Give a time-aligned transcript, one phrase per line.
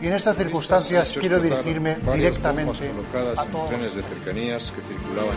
[0.00, 2.88] Y en estas circunstancias quiero dirigirme directamente
[3.36, 3.70] a todos.
[3.82, 5.36] de cercanías que circulaban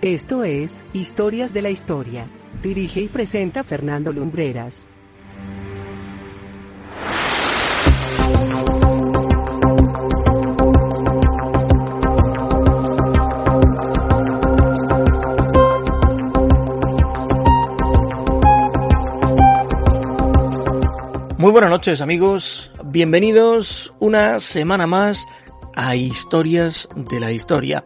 [0.00, 2.28] Esto es Historias de la Historia.
[2.62, 4.88] Dirige y presenta Fernando Lumbreras.
[21.38, 25.26] Muy buenas noches amigos, bienvenidos una semana más
[25.74, 27.84] a Historias de la Historia.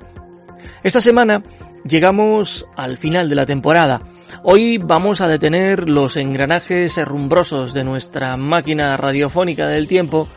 [0.82, 1.42] Esta semana
[1.84, 4.00] llegamos al final de la temporada.
[4.42, 10.28] Hoy vamos a detener los engranajes herrumbrosos de nuestra máquina radiofónica del tiempo.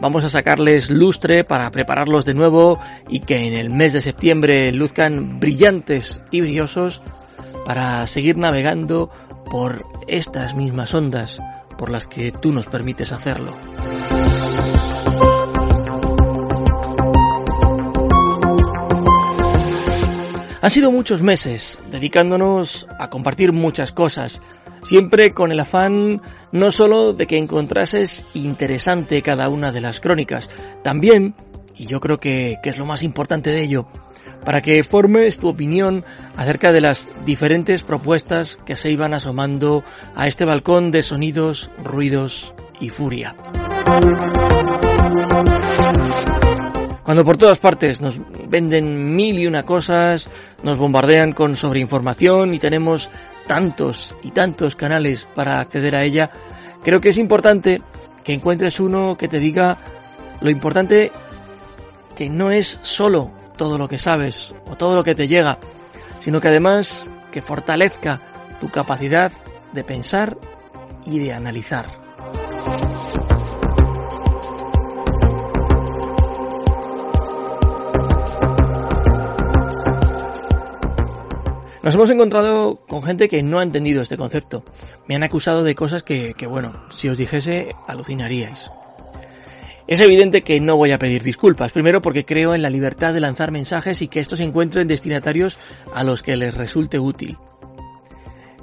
[0.00, 4.72] Vamos a sacarles lustre para prepararlos de nuevo y que en el mes de septiembre
[4.72, 7.02] luzcan brillantes y brillosos
[7.66, 9.10] para seguir navegando
[9.50, 11.38] por estas mismas ondas
[11.76, 13.52] por las que tú nos permites hacerlo.
[20.64, 24.40] Han sido muchos meses dedicándonos a compartir muchas cosas,
[24.88, 30.48] siempre con el afán no solo de que encontrases interesante cada una de las crónicas,
[30.82, 31.34] también,
[31.76, 33.88] y yo creo que, que es lo más importante de ello,
[34.46, 36.02] para que formes tu opinión
[36.34, 39.84] acerca de las diferentes propuestas que se iban asomando
[40.14, 43.36] a este balcón de sonidos, ruidos y furia.
[47.04, 50.28] Cuando por todas partes nos venden mil y una cosas,
[50.62, 53.10] nos bombardean con sobreinformación y tenemos
[53.46, 56.30] tantos y tantos canales para acceder a ella,
[56.82, 57.78] creo que es importante
[58.24, 59.76] que encuentres uno que te diga
[60.40, 61.12] lo importante
[62.16, 65.58] que no es solo todo lo que sabes o todo lo que te llega,
[66.20, 68.20] sino que además que fortalezca
[68.60, 69.30] tu capacidad
[69.72, 70.36] de pensar
[71.04, 72.03] y de analizar.
[81.84, 84.64] Nos hemos encontrado con gente que no ha entendido este concepto.
[85.06, 88.70] Me han acusado de cosas que, bueno, si os dijese, alucinaríais.
[89.86, 93.20] Es evidente que no voy a pedir disculpas, primero porque creo en la libertad de
[93.20, 95.58] lanzar mensajes y que estos encuentren destinatarios
[95.92, 97.36] a los que les resulte útil.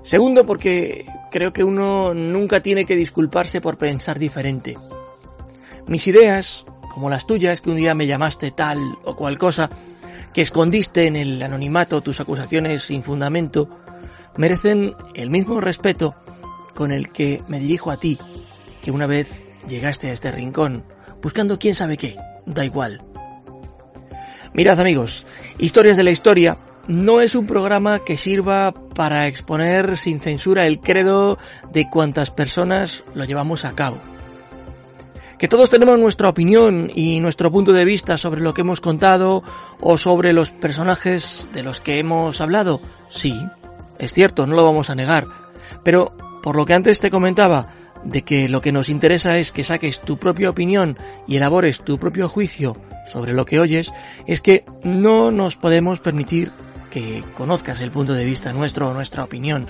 [0.01, 4.75] Segundo porque creo que uno nunca tiene que disculparse por pensar diferente.
[5.85, 9.69] Mis ideas, como las tuyas, que un día me llamaste tal o cual cosa,
[10.33, 13.69] que escondiste en el anonimato tus acusaciones sin fundamento,
[14.37, 16.15] merecen el mismo respeto
[16.75, 18.17] con el que me dirijo a ti,
[18.81, 20.83] que una vez llegaste a este rincón,
[21.21, 22.15] buscando quién sabe qué,
[22.45, 23.03] da igual.
[24.53, 25.25] Mirad amigos,
[25.59, 30.79] Historias de la Historia no es un programa que sirva para exponer sin censura el
[30.79, 31.37] credo
[31.71, 33.99] de cuantas personas lo llevamos a cabo.
[35.41, 39.41] Que todos tenemos nuestra opinión y nuestro punto de vista sobre lo que hemos contado
[39.79, 42.79] o sobre los personajes de los que hemos hablado,
[43.09, 43.35] sí,
[43.97, 45.25] es cierto, no lo vamos a negar.
[45.83, 49.63] Pero, por lo que antes te comentaba, de que lo que nos interesa es que
[49.63, 50.95] saques tu propia opinión
[51.27, 52.75] y elabores tu propio juicio
[53.11, 53.91] sobre lo que oyes,
[54.27, 56.51] es que no nos podemos permitir
[56.91, 59.65] que conozcas el punto de vista nuestro o nuestra opinión,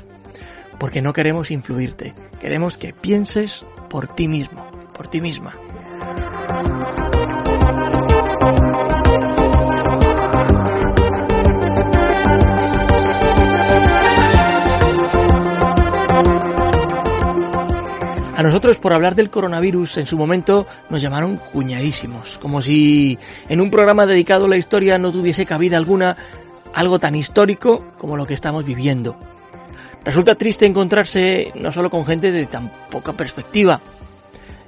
[0.82, 4.71] porque no queremos influirte, queremos que pienses por ti mismo,
[5.02, 5.52] por ti misma.
[18.36, 23.18] A nosotros por hablar del coronavirus en su momento nos llamaron cuñadísimos, como si
[23.50, 26.16] en un programa dedicado a la historia no tuviese cabida alguna
[26.76, 29.18] algo tan histórico como lo que estamos viviendo.
[30.06, 33.82] Resulta triste encontrarse no solo con gente de tan poca perspectiva.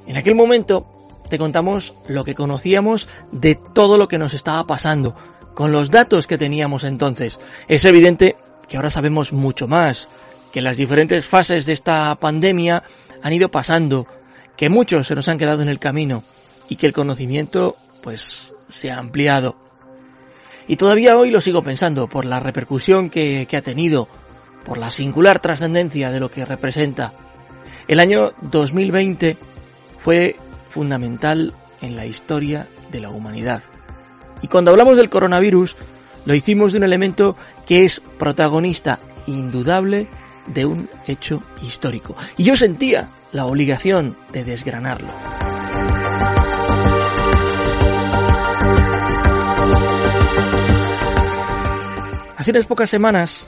[0.07, 0.87] En aquel momento
[1.29, 5.15] te contamos lo que conocíamos de todo lo que nos estaba pasando,
[5.53, 7.39] con los datos que teníamos entonces.
[7.67, 8.35] Es evidente
[8.67, 10.07] que ahora sabemos mucho más,
[10.51, 12.83] que las diferentes fases de esta pandemia
[13.21, 14.05] han ido pasando,
[14.55, 16.23] que muchos se nos han quedado en el camino
[16.69, 19.57] y que el conocimiento pues se ha ampliado.
[20.67, 24.07] Y todavía hoy lo sigo pensando por la repercusión que, que ha tenido,
[24.63, 27.13] por la singular trascendencia de lo que representa.
[27.87, 29.37] El año 2020
[30.03, 30.35] fue
[30.69, 33.63] fundamental en la historia de la humanidad.
[34.41, 35.77] Y cuando hablamos del coronavirus,
[36.25, 40.09] lo hicimos de un elemento que es protagonista indudable
[40.47, 42.17] de un hecho histórico.
[42.35, 45.07] Y yo sentía la obligación de desgranarlo.
[52.35, 53.47] Hace unas pocas semanas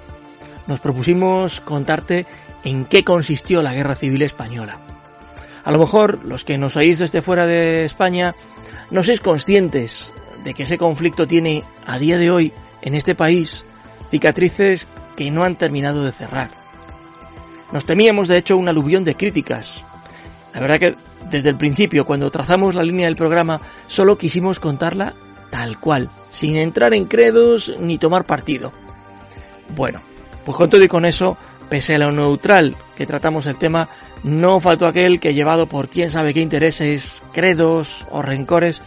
[0.68, 2.25] nos propusimos contarte
[2.63, 4.95] en qué consistió la Guerra Civil Española.
[5.66, 8.36] A lo mejor los que nos oís desde fuera de España
[8.92, 10.14] no sois conscientes
[10.44, 12.54] de que ese conflicto tiene a día de hoy
[12.84, 13.66] en este país
[14.12, 16.52] cicatrices que no han terminado de cerrar.
[17.72, 19.84] Nos temíamos de hecho un aluvión de críticas.
[20.54, 20.96] La verdad que
[21.32, 25.14] desde el principio, cuando trazamos la línea del programa, solo quisimos contarla
[25.50, 28.72] tal cual, sin entrar en credos ni tomar partido.
[29.76, 30.00] Bueno,
[30.46, 31.38] pues con todo y con eso,
[31.70, 33.90] pese a lo neutral que tratamos el tema,
[34.24, 38.82] no faltó aquel que llevado por quién sabe qué intereses, credos o rencores,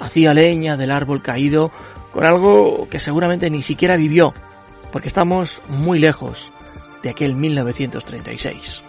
[0.00, 1.70] hacía leña del árbol caído
[2.12, 4.34] con algo que seguramente ni siquiera vivió,
[4.92, 6.52] porque estamos muy lejos
[7.02, 8.82] de aquel 1936.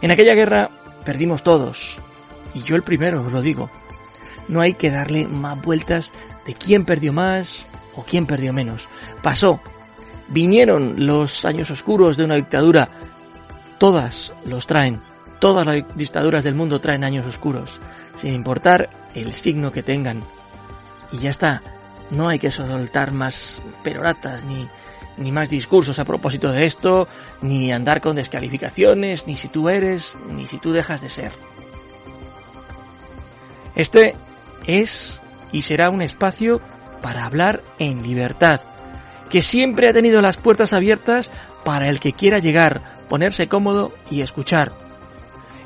[0.00, 0.70] En aquella guerra
[1.04, 1.98] perdimos todos,
[2.54, 3.70] y yo el primero os lo digo.
[4.48, 6.12] No hay que darle más vueltas
[6.46, 8.88] de quién perdió más o quién perdió menos.
[9.22, 9.60] Pasó
[10.28, 12.88] Vinieron los años oscuros de una dictadura.
[13.78, 15.00] Todas los traen.
[15.40, 17.80] Todas las dictaduras del mundo traen años oscuros,
[18.20, 20.22] sin importar el signo que tengan.
[21.12, 21.62] Y ya está.
[22.10, 24.66] No hay que soltar más peroratas ni,
[25.18, 27.06] ni más discursos a propósito de esto,
[27.42, 31.32] ni andar con descalificaciones, ni si tú eres, ni si tú dejas de ser.
[33.74, 34.16] Este
[34.66, 35.20] es
[35.52, 36.60] y será un espacio
[37.00, 38.60] para hablar en libertad,
[39.28, 41.30] que siempre ha tenido las puertas abiertas
[41.64, 44.72] para el que quiera llegar, ponerse cómodo y escuchar.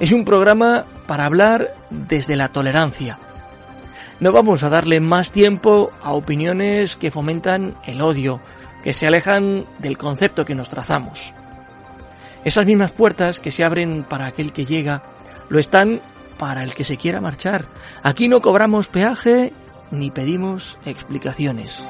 [0.00, 3.18] Es un programa para hablar desde la tolerancia.
[4.20, 8.40] No vamos a darle más tiempo a opiniones que fomentan el odio,
[8.82, 11.32] que se alejan del concepto que nos trazamos.
[12.44, 15.02] Esas mismas puertas que se abren para aquel que llega,
[15.48, 16.00] lo están
[16.38, 17.66] para el que se quiera marchar.
[18.02, 19.52] Aquí no cobramos peaje
[19.92, 21.86] ni pedimos explicaciones.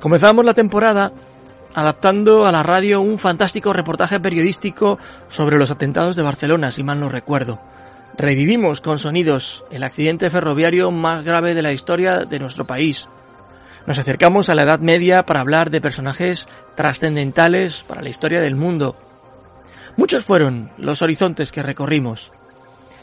[0.00, 1.12] Comenzamos la temporada
[1.74, 4.98] adaptando a la radio un fantástico reportaje periodístico
[5.28, 7.60] sobre los atentados de Barcelona, si mal no recuerdo.
[8.16, 13.08] Revivimos con sonidos el accidente ferroviario más grave de la historia de nuestro país.
[13.86, 18.56] Nos acercamos a la Edad Media para hablar de personajes trascendentales para la historia del
[18.56, 18.96] mundo.
[20.00, 22.32] Muchos fueron los horizontes que recorrimos.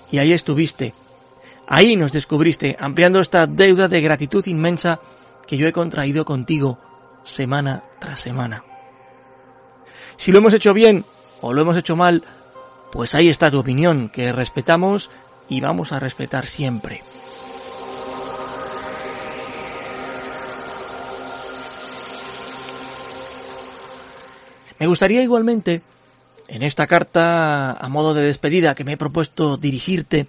[0.09, 0.95] Y ahí estuviste.
[1.67, 4.99] Ahí nos descubriste, ampliando esta deuda de gratitud inmensa
[5.45, 6.79] que yo he contraído contigo
[7.23, 8.63] semana tras semana.
[10.17, 11.05] Si lo hemos hecho bien
[11.39, 12.23] o lo hemos hecho mal,
[12.91, 15.11] pues ahí está tu opinión, que respetamos
[15.49, 17.03] y vamos a respetar siempre.
[24.79, 25.83] Me gustaría igualmente,
[26.47, 30.27] en esta carta a modo de despedida que me he propuesto dirigirte,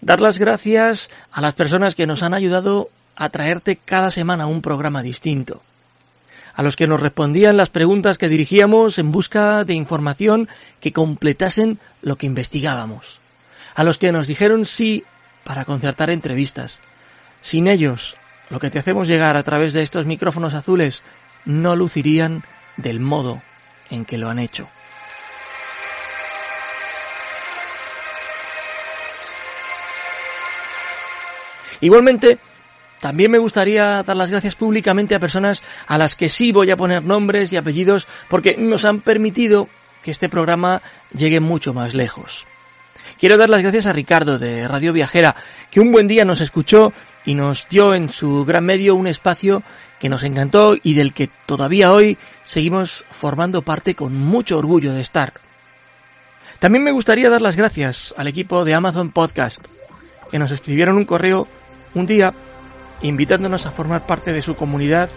[0.00, 4.62] dar las gracias a las personas que nos han ayudado a traerte cada semana un
[4.62, 5.62] programa distinto
[6.54, 10.48] a los que nos respondían las preguntas que dirigíamos en busca de información
[10.80, 13.20] que completasen lo que investigábamos,
[13.74, 15.04] a los que nos dijeron sí
[15.44, 16.80] para concertar entrevistas.
[17.40, 18.16] Sin ellos,
[18.50, 21.02] lo que te hacemos llegar a través de estos micrófonos azules
[21.44, 22.42] no lucirían
[22.76, 23.42] del modo
[23.90, 24.68] en que lo han hecho.
[31.82, 32.38] Igualmente,
[33.00, 36.76] también me gustaría dar las gracias públicamente a personas a las que sí voy a
[36.76, 39.68] poner nombres y apellidos porque nos han permitido
[40.02, 40.80] que este programa
[41.12, 42.46] llegue mucho más lejos.
[43.18, 45.34] Quiero dar las gracias a Ricardo de Radio Viajera,
[45.72, 46.92] que un buen día nos escuchó
[47.24, 49.64] y nos dio en su gran medio un espacio
[49.98, 55.00] que nos encantó y del que todavía hoy seguimos formando parte con mucho orgullo de
[55.00, 55.32] estar.
[56.60, 59.58] También me gustaría dar las gracias al equipo de Amazon Podcast,
[60.30, 61.48] que nos escribieron un correo
[61.94, 62.32] un día
[63.02, 65.10] invitándonos a formar parte de su comunidad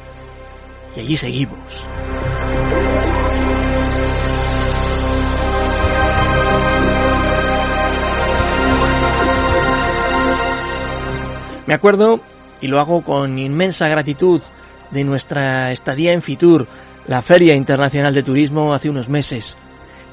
[0.95, 1.59] y allí seguimos.
[11.65, 12.19] Me acuerdo,
[12.61, 14.41] y lo hago con inmensa gratitud,
[14.91, 16.67] de nuestra estadía en Fitur,
[17.07, 19.57] la Feria Internacional de Turismo, hace unos meses.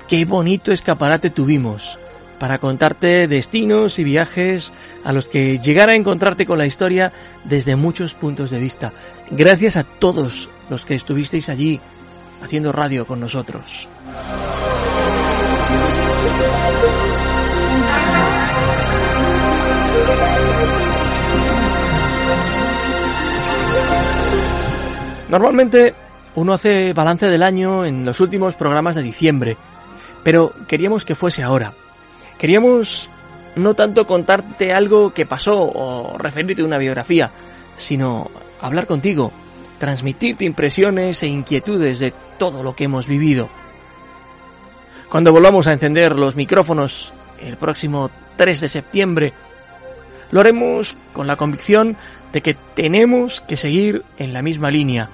[0.09, 1.99] Qué bonito escaparate tuvimos
[2.43, 4.73] para contarte destinos y viajes
[5.05, 7.13] a los que llegar a encontrarte con la historia
[7.45, 8.93] desde muchos puntos de vista.
[9.31, 11.79] Gracias a todos los que estuvisteis allí
[12.43, 13.89] haciendo radio con nosotros.
[25.29, 25.95] Normalmente
[26.35, 29.57] uno hace balance del año en los últimos programas de diciembre,
[30.25, 31.73] pero queríamos que fuese ahora,
[32.43, 33.09] Queríamos
[33.55, 37.31] no tanto contarte algo que pasó o referirte a una biografía,
[37.77, 39.31] sino hablar contigo,
[39.79, 43.49] transmitirte impresiones e inquietudes de todo lo que hemos vivido.
[45.09, 49.33] Cuando volvamos a encender los micrófonos el próximo 3 de septiembre,
[50.33, 51.97] lo haremos con la convicción
[52.33, 55.09] de que tenemos que seguir en la misma línea.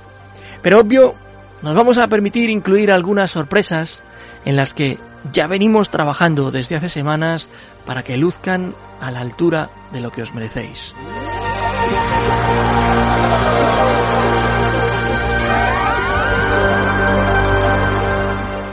[0.63, 1.15] Pero obvio,
[1.61, 4.03] nos vamos a permitir incluir algunas sorpresas
[4.47, 4.97] en las que
[5.33, 7.49] ya venimos trabajando desde hace semanas
[7.87, 10.95] para que luzcan a la altura de lo que os merecéis.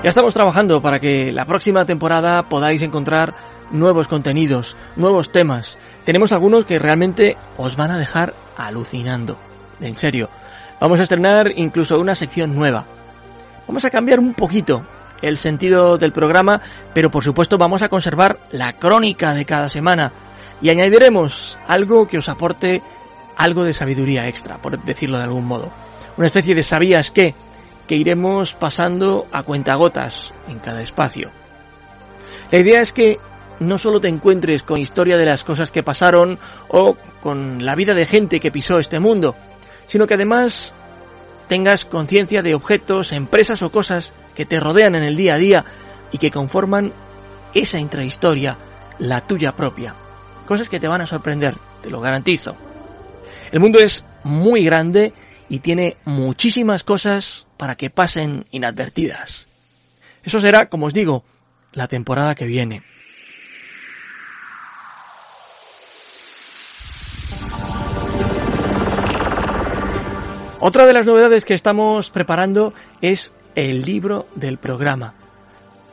[0.03, 3.33] Ya estamos trabajando para que la próxima temporada podáis encontrar
[3.71, 5.79] nuevos contenidos, nuevos temas.
[6.05, 9.37] Tenemos algunos que realmente os van a dejar alucinando.
[9.81, 10.29] En serio.
[10.79, 12.85] Vamos a estrenar incluso una sección nueva.
[13.67, 14.85] Vamos a cambiar un poquito
[15.21, 16.61] el sentido del programa,
[16.93, 20.11] pero por supuesto vamos a conservar la crónica de cada semana
[20.61, 22.81] y añadiremos algo que os aporte
[23.37, 25.71] algo de sabiduría extra, por decirlo de algún modo.
[26.17, 27.35] Una especie de sabías qué
[27.87, 31.29] que iremos pasando a cuentagotas en cada espacio.
[32.51, 33.19] La idea es que
[33.59, 37.93] no solo te encuentres con historia de las cosas que pasaron o con la vida
[37.93, 39.35] de gente que pisó este mundo,
[39.87, 40.73] sino que además
[41.47, 45.65] tengas conciencia de objetos, empresas o cosas que te rodean en el día a día
[46.11, 46.93] y que conforman
[47.53, 48.57] esa intrahistoria,
[48.99, 49.95] la tuya propia.
[50.45, 52.55] Cosas que te van a sorprender, te lo garantizo.
[53.51, 55.13] El mundo es muy grande
[55.49, 59.47] y tiene muchísimas cosas para que pasen inadvertidas.
[60.23, 61.23] Eso será, como os digo,
[61.73, 62.83] la temporada que viene.
[70.67, 75.13] Otra de las novedades que estamos preparando es el libro del programa.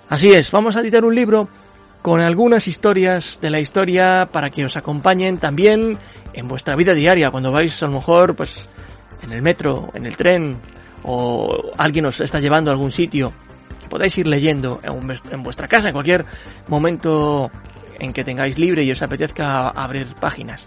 [0.08, 1.50] Así es, vamos a editar un libro
[2.00, 5.98] con algunas historias de la historia para que os acompañen también
[6.32, 8.66] en vuestra vida diaria, cuando vais a lo mejor pues
[9.20, 10.56] en el metro, en el tren,
[11.02, 13.34] o alguien os está llevando a algún sitio,
[13.90, 16.24] podáis ir leyendo en vuestra casa, en cualquier
[16.68, 17.50] momento
[17.98, 20.66] en que tengáis libre y os apetezca abrir páginas.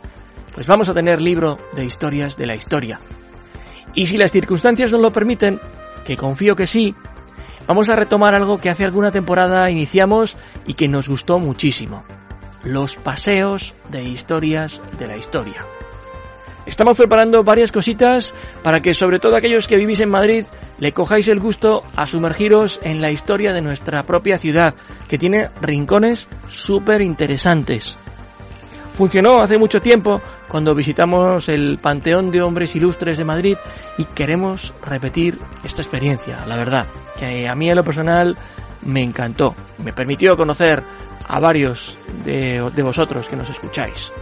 [0.53, 2.99] Pues vamos a tener libro de historias de la historia.
[3.95, 5.59] Y si las circunstancias nos lo permiten,
[6.05, 6.93] que confío que sí,
[7.65, 10.37] vamos a retomar algo que hace alguna temporada iniciamos
[10.67, 12.03] y que nos gustó muchísimo.
[12.63, 15.65] Los paseos de historias de la historia.
[16.65, 18.33] Estamos preparando varias cositas
[18.63, 20.45] para que sobre todo aquellos que vivís en Madrid
[20.79, 24.73] le cojáis el gusto a sumergiros en la historia de nuestra propia ciudad,
[25.07, 27.97] que tiene rincones súper interesantes.
[28.95, 33.57] Funcionó hace mucho tiempo cuando visitamos el Panteón de Hombres Ilustres de Madrid
[33.97, 36.87] y queremos repetir esta experiencia, la verdad,
[37.19, 38.37] que a mí en lo personal
[38.85, 39.53] me encantó.
[39.83, 40.81] Me permitió conocer
[41.27, 44.13] a varios de, de vosotros que nos escucháis.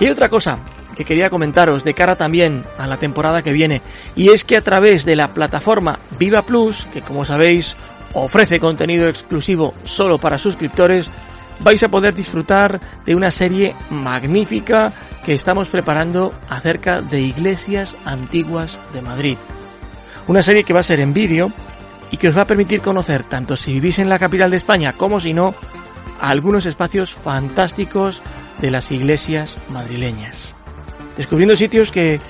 [0.00, 0.58] Y otra cosa
[0.98, 3.82] que quería comentaros de cara también a la temporada que viene,
[4.16, 7.76] y es que a través de la plataforma Viva Plus, que como sabéis
[8.14, 11.08] ofrece contenido exclusivo solo para suscriptores,
[11.60, 14.92] vais a poder disfrutar de una serie magnífica
[15.24, 19.38] que estamos preparando acerca de iglesias antiguas de Madrid.
[20.26, 21.52] Una serie que va a ser en vídeo
[22.10, 24.94] y que os va a permitir conocer, tanto si vivís en la capital de España
[24.94, 25.54] como si no,
[26.18, 28.20] algunos espacios fantásticos
[28.60, 30.57] de las iglesias madrileñas.
[31.18, 32.20] Descubriendo sitios que,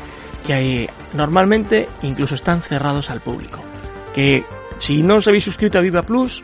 [0.45, 3.61] que hay, normalmente incluso están cerrados al público.
[4.15, 4.45] Que
[4.79, 6.43] si no os habéis suscrito a Viva Plus,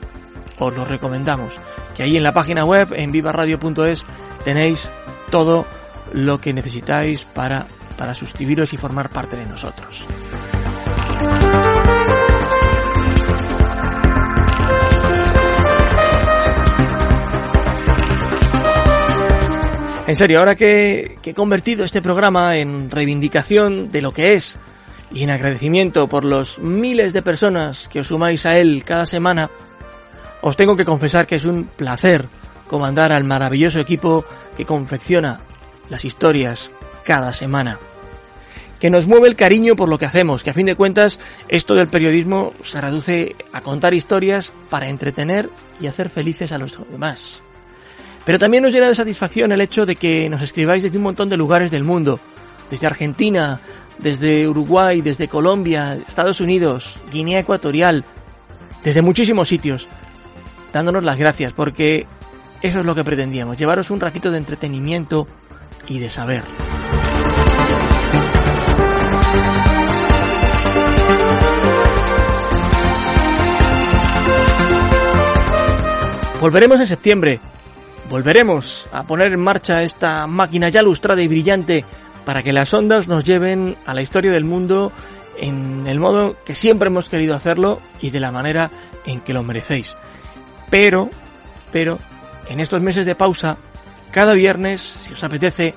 [0.58, 1.54] os lo recomendamos.
[1.96, 4.04] Que ahí en la página web, en vivaradio.es,
[4.44, 4.90] tenéis
[5.30, 5.66] todo
[6.12, 10.06] lo que necesitáis para, para suscribiros y formar parte de nosotros.
[20.06, 24.58] En serio, ahora que, he convertido este programa en reivindicación de lo que es
[25.10, 29.48] y en agradecimiento por los miles de personas que os sumáis a él cada semana,
[30.42, 32.26] os tengo que confesar que es un placer
[32.68, 35.40] comandar al maravilloso equipo que confecciona
[35.88, 36.70] las historias
[37.04, 37.78] cada semana.
[38.80, 41.18] Que nos mueve el cariño por lo que hacemos, que a fin de cuentas
[41.48, 45.48] esto del periodismo se reduce a contar historias para entretener
[45.80, 47.42] y hacer felices a los demás.
[48.24, 51.28] Pero también nos llena de satisfacción el hecho de que nos escribáis desde un montón
[51.28, 52.18] de lugares del mundo,
[52.70, 53.60] desde Argentina,
[53.98, 58.04] desde Uruguay, desde Colombia, Estados Unidos, Guinea Ecuatorial,
[58.82, 59.88] desde muchísimos sitios,
[60.72, 62.06] dándonos las gracias, porque
[62.62, 65.26] Eso es lo que pretendíamos, llevaros un ratito de entretenimiento
[65.86, 66.42] y de saber.
[76.40, 77.40] Volveremos en septiembre.
[78.14, 81.84] Volveremos a poner en marcha esta máquina ya lustrada y brillante
[82.24, 84.92] para que las ondas nos lleven a la historia del mundo
[85.36, 88.70] en el modo que siempre hemos querido hacerlo y de la manera
[89.04, 89.96] en que lo merecéis.
[90.70, 91.10] Pero,
[91.72, 91.98] pero,
[92.48, 93.56] en estos meses de pausa,
[94.12, 95.74] cada viernes, si os apetece,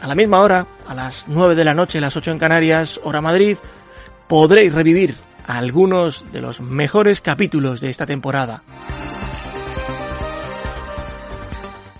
[0.00, 3.20] a la misma hora, a las 9 de la noche, las 8 en Canarias, hora
[3.20, 3.58] Madrid,
[4.28, 8.62] podréis revivir algunos de los mejores capítulos de esta temporada.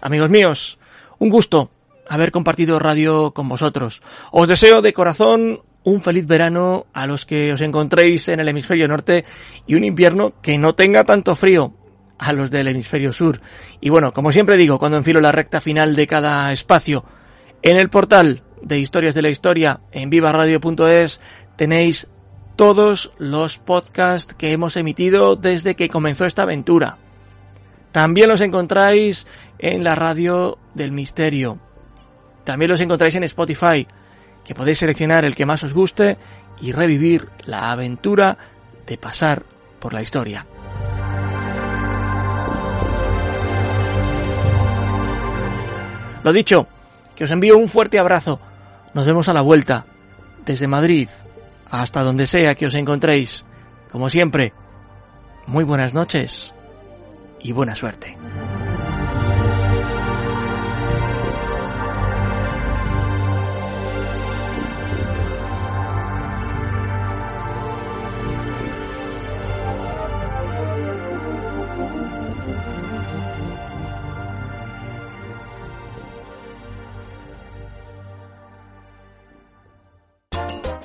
[0.00, 0.78] Amigos míos,
[1.18, 1.70] un gusto
[2.08, 4.02] haber compartido radio con vosotros.
[4.32, 8.88] Os deseo de corazón un feliz verano a los que os encontréis en el hemisferio
[8.88, 9.24] norte
[9.66, 11.72] y un invierno que no tenga tanto frío
[12.18, 13.40] a los del hemisferio sur.
[13.80, 17.04] Y bueno, como siempre digo, cuando enfilo la recta final de cada espacio,
[17.62, 21.20] en el portal de Historias de la Historia en vivaradio.es
[21.56, 22.08] tenéis
[22.56, 26.98] todos los podcasts que hemos emitido desde que comenzó esta aventura.
[27.92, 29.26] También los encontráis
[29.58, 31.58] en la radio del misterio.
[32.44, 33.86] También los encontráis en Spotify,
[34.44, 36.16] que podéis seleccionar el que más os guste
[36.60, 38.36] y revivir la aventura
[38.86, 39.42] de pasar
[39.78, 40.46] por la historia.
[46.22, 46.66] Lo dicho,
[47.16, 48.40] que os envío un fuerte abrazo.
[48.94, 49.86] Nos vemos a la vuelta,
[50.44, 51.08] desde Madrid
[51.70, 53.44] hasta donde sea que os encontréis.
[53.90, 54.52] Como siempre,
[55.46, 56.52] muy buenas noches
[57.42, 58.16] y buena suerte.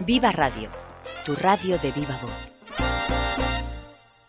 [0.05, 0.69] Viva Radio,
[1.25, 2.54] tu radio de viva voz.